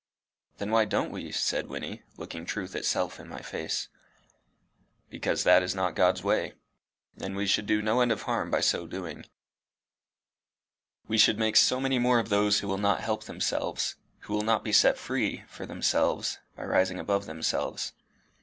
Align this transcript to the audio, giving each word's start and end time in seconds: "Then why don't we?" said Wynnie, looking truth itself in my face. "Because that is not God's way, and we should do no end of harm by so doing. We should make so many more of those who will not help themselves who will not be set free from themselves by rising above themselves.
"Then 0.57 0.71
why 0.71 0.85
don't 0.85 1.11
we?" 1.11 1.31
said 1.31 1.67
Wynnie, 1.67 2.01
looking 2.17 2.43
truth 2.43 2.75
itself 2.75 3.19
in 3.19 3.27
my 3.29 3.43
face. 3.43 3.87
"Because 5.11 5.43
that 5.43 5.61
is 5.61 5.75
not 5.75 5.93
God's 5.93 6.23
way, 6.23 6.53
and 7.19 7.35
we 7.35 7.45
should 7.45 7.67
do 7.67 7.83
no 7.83 8.01
end 8.01 8.11
of 8.11 8.23
harm 8.23 8.49
by 8.49 8.61
so 8.61 8.87
doing. 8.87 9.25
We 11.07 11.19
should 11.19 11.37
make 11.37 11.55
so 11.55 11.79
many 11.79 11.99
more 11.99 12.17
of 12.17 12.29
those 12.29 12.61
who 12.61 12.67
will 12.67 12.79
not 12.79 13.01
help 13.01 13.25
themselves 13.25 13.93
who 14.21 14.33
will 14.33 14.41
not 14.41 14.63
be 14.63 14.71
set 14.73 14.97
free 14.97 15.43
from 15.47 15.67
themselves 15.67 16.39
by 16.55 16.63
rising 16.63 16.99
above 16.99 17.27
themselves. 17.27 17.93